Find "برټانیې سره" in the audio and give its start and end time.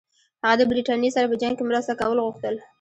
0.69-1.29